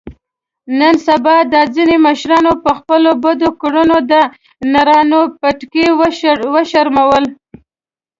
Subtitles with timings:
[0.79, 4.13] نن سبا دا ځنې مشرانو په خپلو بدو کړنو د
[4.71, 5.85] نرانو پټکي
[6.53, 7.23] و شرمول.